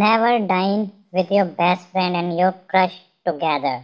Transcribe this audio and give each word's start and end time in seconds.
Never 0.00 0.38
dine 0.46 0.90
with 1.12 1.30
your 1.30 1.44
best 1.44 1.86
friend 1.88 2.16
and 2.16 2.38
your 2.38 2.52
crush 2.66 2.98
together. 3.26 3.82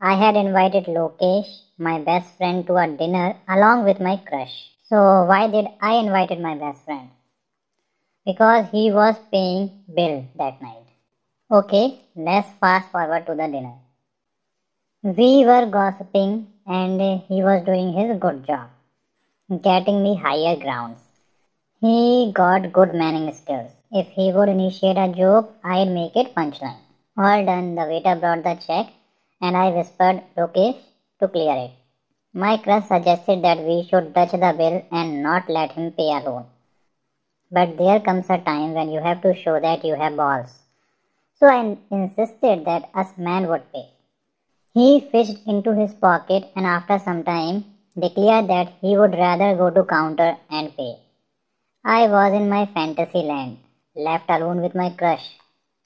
I 0.00 0.14
had 0.14 0.36
invited 0.36 0.84
Lokesh, 0.86 1.50
my 1.76 1.98
best 1.98 2.28
friend, 2.38 2.66
to 2.66 2.76
a 2.76 2.86
dinner 2.86 3.36
along 3.46 3.84
with 3.84 4.00
my 4.00 4.16
crush. 4.16 4.70
So 4.88 4.96
why 5.30 5.48
did 5.48 5.66
I 5.82 5.96
invited 5.96 6.40
my 6.40 6.54
best 6.54 6.82
friend? 6.86 7.10
Because 8.24 8.70
he 8.72 8.90
was 8.90 9.16
paying 9.30 9.84
bill 9.94 10.24
that 10.36 10.62
night. 10.62 10.86
Okay, 11.50 11.98
let's 12.16 12.48
fast 12.58 12.90
forward 12.90 13.26
to 13.26 13.34
the 13.34 13.48
dinner. 13.48 13.76
We 15.02 15.44
were 15.44 15.66
gossiping 15.66 16.46
and 16.66 17.20
he 17.28 17.42
was 17.42 17.64
doing 17.64 17.92
his 17.92 18.18
good 18.18 18.46
job, 18.46 18.70
getting 19.62 20.02
me 20.02 20.16
higher 20.16 20.56
grounds. 20.56 21.00
He 21.82 22.32
got 22.34 22.72
good 22.72 22.94
manning 22.94 23.30
skills. 23.34 23.77
If 23.90 24.08
he 24.08 24.30
would 24.32 24.50
initiate 24.50 24.98
a 24.98 25.08
joke, 25.08 25.54
I'd 25.64 25.88
make 25.88 26.14
it 26.14 26.34
punchline. 26.34 26.76
All 27.16 27.42
done, 27.46 27.74
the 27.74 27.86
waiter 27.86 28.16
brought 28.16 28.42
the 28.42 28.54
check 28.54 28.92
and 29.40 29.56
I 29.56 29.70
whispered 29.70 30.22
Lokesh 30.36 30.76
to 31.20 31.28
clear 31.28 31.56
it. 31.56 31.70
My 32.34 32.58
crush 32.58 32.86
suggested 32.86 33.40
that 33.42 33.64
we 33.64 33.88
should 33.88 34.14
touch 34.14 34.32
the 34.32 34.54
bill 34.58 34.84
and 34.92 35.22
not 35.22 35.48
let 35.48 35.72
him 35.72 35.92
pay 35.92 36.10
alone. 36.12 36.44
But 37.50 37.78
there 37.78 37.98
comes 38.00 38.28
a 38.28 38.36
time 38.36 38.74
when 38.74 38.90
you 38.90 39.00
have 39.00 39.22
to 39.22 39.34
show 39.34 39.58
that 39.58 39.82
you 39.86 39.94
have 39.94 40.16
balls. 40.16 40.64
So 41.40 41.46
I 41.46 41.78
insisted 41.90 42.66
that 42.66 42.90
us 42.94 43.16
man 43.16 43.48
would 43.48 43.72
pay. 43.72 43.88
He 44.74 45.00
fished 45.00 45.46
into 45.46 45.74
his 45.74 45.94
pocket 45.94 46.50
and 46.54 46.66
after 46.66 46.98
some 46.98 47.24
time 47.24 47.64
declared 47.98 48.48
that 48.48 48.74
he 48.82 48.98
would 48.98 49.14
rather 49.14 49.56
go 49.56 49.70
to 49.70 49.82
counter 49.84 50.36
and 50.50 50.76
pay. 50.76 50.96
I 51.82 52.06
was 52.06 52.34
in 52.34 52.50
my 52.50 52.66
fantasy 52.66 53.22
land 53.22 53.56
left 53.98 54.30
alone 54.30 54.62
with 54.62 54.74
my 54.74 54.90
crush. 54.90 55.26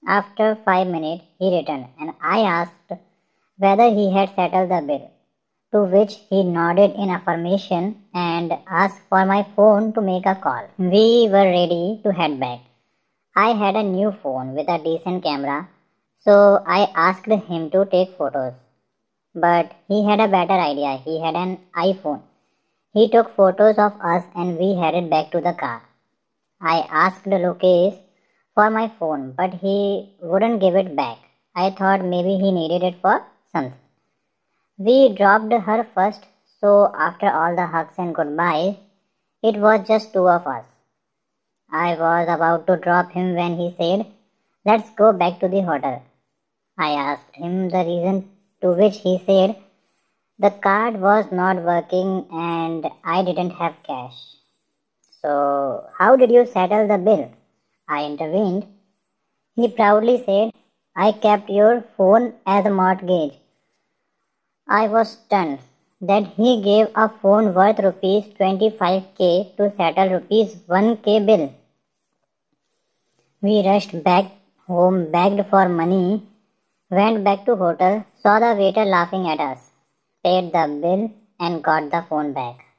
After 0.07 0.55
five 0.67 0.87
minutes, 0.87 1.25
he 1.39 1.57
returned, 1.57 1.87
and 1.99 2.13
I 2.21 2.41
asked 2.41 2.93
whether 3.57 3.89
he 3.99 4.13
had 4.13 4.35
settled 4.37 4.71
the 4.71 4.83
bill, 4.89 5.11
to 5.73 5.85
which 5.95 6.15
he 6.29 6.43
nodded 6.43 6.93
in 6.95 7.09
affirmation 7.11 8.03
and 8.13 8.53
asked 8.67 9.03
for 9.09 9.25
my 9.25 9.47
phone 9.57 9.93
to 9.95 10.01
make 10.01 10.27
a 10.27 10.35
call. 10.35 10.65
We 10.77 11.29
were 11.35 11.51
ready 11.59 12.01
to 12.05 12.13
head 12.13 12.39
back. 12.39 12.61
I 13.35 13.53
had 13.53 13.77
a 13.77 13.83
new 13.83 14.13
phone 14.13 14.55
with 14.55 14.69
a 14.69 14.79
decent 14.79 15.25
camera, 15.25 15.69
so 16.19 16.63
I 16.67 16.91
asked 16.95 17.27
him 17.27 17.71
to 17.71 17.87
take 17.87 18.19
photos. 18.19 18.53
But 19.35 19.73
he 19.89 20.05
had 20.05 20.21
a 20.21 20.29
better 20.29 20.59
idea. 20.73 20.99
He 21.05 21.21
had 21.21 21.35
an 21.35 21.59
iPhone. 21.75 22.23
He 22.93 23.09
took 23.09 23.35
photos 23.35 23.79
of 23.79 23.95
us 24.01 24.25
and 24.35 24.59
we 24.59 24.75
headed 24.75 25.09
back 25.09 25.31
to 25.31 25.41
the 25.41 25.55
car. 25.55 25.83
I 26.65 26.87
asked 26.91 27.25
Lokesh 27.25 27.99
for 28.55 28.71
my 28.71 28.87
phone, 28.99 29.33
but 29.37 29.55
he 29.55 30.15
wouldn't 30.21 30.61
give 30.61 30.77
it 30.77 30.95
back. 30.95 31.19
I 31.57 31.71
thought 31.71 32.05
maybe 32.05 32.37
he 32.37 32.53
needed 32.53 32.85
it 32.85 33.01
for 33.03 33.25
something. 33.53 33.79
We 34.79 35.13
dropped 35.13 35.53
her 35.53 35.85
first, 35.95 36.25
so 36.61 36.93
after 36.97 37.27
all 37.27 37.57
the 37.57 37.67
hugs 37.67 37.95
and 37.99 38.15
goodbyes, 38.15 38.77
it 39.43 39.57
was 39.57 39.89
just 39.89 40.13
two 40.13 40.29
of 40.29 40.47
us. 40.47 40.65
I 41.73 41.97
was 41.97 42.29
about 42.29 42.69
to 42.69 42.77
drop 42.77 43.11
him 43.11 43.35
when 43.35 43.57
he 43.57 43.75
said, 43.77 44.07
Let's 44.65 44.89
go 44.91 45.13
back 45.13 45.41
to 45.41 45.49
the 45.49 45.63
hotel. 45.63 46.05
I 46.79 46.91
asked 46.93 47.35
him 47.35 47.71
the 47.71 47.79
reason, 47.79 48.31
to 48.61 48.73
which 48.73 48.99
he 48.99 49.21
said, 49.27 49.57
The 50.39 50.51
card 50.51 51.01
was 51.01 51.33
not 51.33 51.57
working 51.57 52.27
and 52.31 52.87
I 53.05 53.25
didn't 53.25 53.51
have 53.51 53.83
cash. 53.83 54.37
So, 55.23 55.87
how 55.99 56.17
did 56.17 56.33
you 56.33 56.45
settle 56.47 56.89
the 56.89 56.99
bill? 56.99 57.31
I 57.89 58.07
intervened. 58.07 58.67
He 59.55 59.69
proudly 59.69 60.23
said, 60.27 60.51
I 60.97 61.13
kept 61.13 61.49
your 61.49 61.85
phone 61.97 62.35
as 62.45 62.67
a 62.67 62.71
mortgage. 62.71 63.35
I 64.69 64.89
was 64.89 65.13
stunned 65.13 65.61
that 66.01 66.27
he 66.37 66.61
gave 66.61 66.89
a 66.97 67.09
phone 67.09 67.55
worth 67.55 67.79
rupees 67.79 68.25
25k 68.39 69.57
to 69.57 69.73
settle 69.77 70.11
rupees 70.11 70.57
1k 70.69 71.25
bill. 71.25 71.55
We 73.41 73.65
rushed 73.67 74.03
back 74.03 74.27
home, 74.67 75.13
begged 75.13 75.47
for 75.49 75.69
money, 75.69 76.23
went 76.91 77.23
back 77.23 77.45
to 77.47 77.55
hotel, 77.55 78.05
saw 78.23 78.41
the 78.41 78.55
waiter 78.61 78.85
laughing 78.85 79.29
at 79.29 79.41
us, 79.41 79.71
paid 80.25 80.53
the 80.53 80.67
bill 80.83 81.11
and 81.39 81.63
got 81.63 81.91
the 81.91 82.05
phone 82.09 82.33
back. 82.33 82.72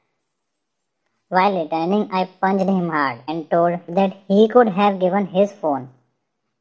While 1.34 1.56
returning, 1.64 2.10
I 2.12 2.26
punched 2.40 2.68
him 2.68 2.90
hard 2.90 3.18
and 3.26 3.50
told 3.50 3.80
that 3.88 4.12
he 4.28 4.46
could 4.46 4.68
have 4.68 5.00
given 5.00 5.26
his 5.26 5.50
phone. 5.50 5.88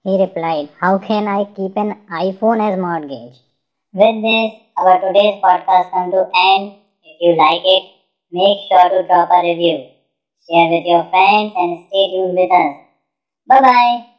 He 0.04 0.20
replied, 0.20 0.70
How 0.82 0.98
can 0.98 1.28
I 1.28 1.44
keep 1.46 1.78
an 1.78 1.92
iPhone 2.10 2.60
as 2.60 2.80
mortgage? 2.80 3.38
With 3.94 4.24
this, 4.24 4.54
our 4.76 5.00
today's 5.00 5.40
podcast 5.44 5.92
come 5.92 6.10
to 6.10 6.28
end. 6.36 6.74
If 7.04 7.22
you 7.22 7.36
like 7.36 7.62
it, 7.64 7.84
make 8.32 8.58
sure 8.68 8.90
to 8.90 9.06
drop 9.06 9.30
a 9.30 9.44
review. 9.44 9.90
Share 10.50 10.70
with 10.72 10.86
your 10.88 11.04
friends 11.12 11.54
and 11.56 11.86
stay 11.86 12.10
tuned 12.10 12.36
with 12.36 12.52
us. 12.52 12.76
Bye 13.46 13.62
bye. 13.62 14.13